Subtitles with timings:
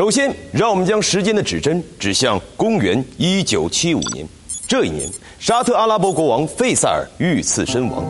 [0.00, 4.26] 首先，让我们将时间的指针指向公元一九七五年。
[4.66, 5.06] 这一年，
[5.38, 8.02] 沙特阿拉伯国王费萨尔遇刺身亡，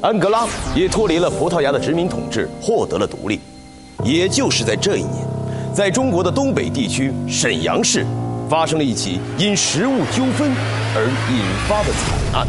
[0.00, 3.40] 安哥拉也脱离了葡萄牙的殖民统治，获得了独立。
[4.04, 5.26] 也就是在这一年，
[5.74, 8.06] 在中国的东北地区沈阳市，
[8.48, 10.48] 发生了一起因食物纠纷
[10.94, 12.46] 而引发的惨案，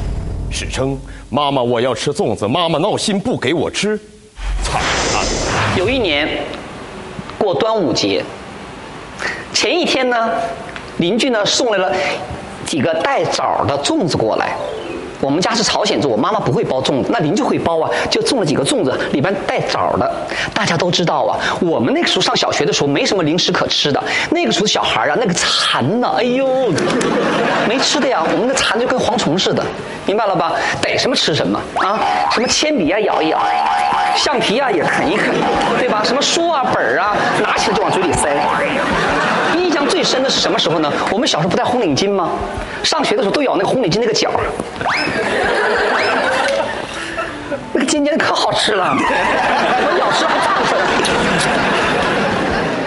[0.51, 0.95] 史称
[1.31, 3.99] “妈妈我要吃粽子，妈妈闹心不给我吃”。
[4.61, 4.79] 惨
[5.15, 5.25] 案。
[5.75, 6.44] 有一年
[7.45, 8.23] 过端午节，
[9.53, 10.31] 前一天呢，
[10.97, 11.91] 邻居呢送来了
[12.65, 14.55] 几个带枣的粽子过来。
[15.21, 20.11] 我们家是朝鲜族，我妈妈不会包粽子，那邻居会包啊，就种了几个粽子，里边带枣的。
[20.55, 26.47] 大家都知道啊，我们那个时候上小学的时候没什么零食可吃的，那个时候小孩啊，那个馋呢，哎呦，
[27.69, 29.63] 没吃的呀，我们的馋就跟蝗虫似的，
[30.07, 30.53] 明白了吧？
[30.81, 31.99] 逮什么吃什么啊，
[32.31, 33.37] 什么铅笔啊咬一咬，
[34.15, 35.33] 橡皮啊也啃一啃，
[35.77, 36.01] 对吧？
[36.03, 38.29] 什么书啊本儿啊拿起来就往嘴里塞。
[39.57, 40.91] 印象最深的是什么时候呢？
[41.11, 42.29] 我们小时候不戴红领巾吗？
[42.83, 44.39] 上学的时候都咬那个红领巾那个角儿，
[47.73, 50.77] 那个尖尖的可好吃了，我咬吃还大部分。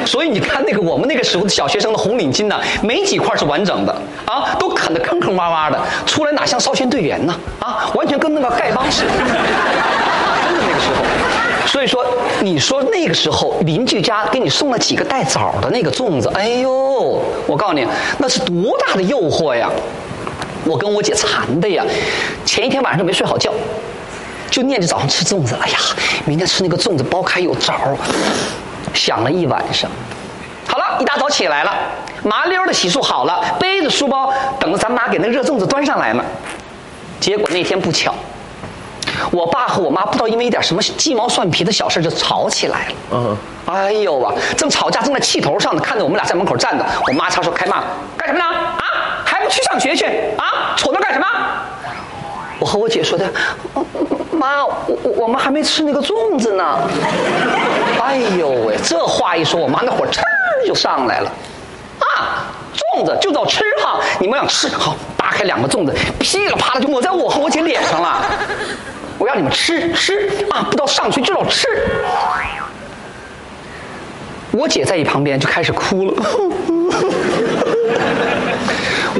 [0.06, 3.92] 所以你看那个我们那个时候的小学生的红领巾呢，没几块是完整的
[4.24, 7.34] 啊，都啃得坑坑洼洼的，出来哪像少先队员呢？
[7.60, 9.10] 啊，完全跟那个丐帮似的。
[10.78, 10.96] 时候。
[11.66, 12.02] 所以说，
[12.40, 19.70] 你说那个时候邻居家给你送了几个带枣的那个粽子，哎呦，我告诉你，那是多大的诱惑呀！
[20.64, 21.84] 我跟我姐馋的呀，
[22.46, 23.52] 前一天晚上没睡好觉，
[24.50, 25.54] 就念着早上吃粽子。
[25.60, 25.78] 哎呀，
[26.24, 27.74] 明天吃那个粽子剥开有枣，
[28.94, 29.90] 想了一晚上。
[30.66, 31.72] 好了，一大早起来了，
[32.22, 36.24] 麻溜的洗漱好了，背着书包等着咱妈给那热粽子端上来呢。
[37.20, 38.14] 结果那天不巧。
[39.30, 42.94] 我爸和我妈不知道因为一点什么鸡毛蒜皮的小事就吵起来了。
[43.12, 47.82] 嗯，哎呦啊，正吵架正在气头上呢，看着我们俩在门口站着，我妈插手开骂
[48.16, 48.44] ：“干什么呢？
[48.44, 48.84] 啊，
[49.24, 50.04] 还不去上学去？
[50.36, 51.26] 啊，杵那干什么？”
[52.60, 53.24] 我和我姐说的
[54.32, 56.78] ：“妈，我我们还没吃那个粽子呢。”
[58.02, 60.20] 哎呦喂，这话一说，我妈那火呲
[60.66, 61.30] 就上来了。
[62.00, 68.20] 啊，粽子就叫吃哈，你们想吃好，扒开两个粽子，噼里啪啦就抹在我和我姐脸上了。
[69.38, 70.62] 你们吃吃啊！
[70.64, 71.68] 不知道上去就要吃。
[74.50, 76.14] 我姐在一旁边就开始哭了。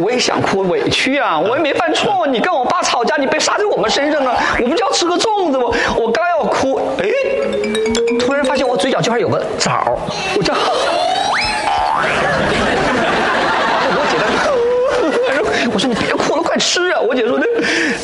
[0.01, 1.39] 我也想哭，委屈啊！
[1.39, 4.37] 我也没犯错，你跟我爸吵架，你别撒在我们身上啊！
[4.61, 5.67] 我不就要吃个粽子吗？
[5.97, 7.09] 我刚要哭，哎，
[8.19, 9.97] 突然发现我嘴角这块有个枣，
[10.37, 10.53] 我这。
[13.91, 14.25] 我姐在，
[15.73, 17.01] 我说你别哭了，快吃啊！
[17.01, 17.47] 我姐说的，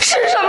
[0.00, 0.43] 吃什？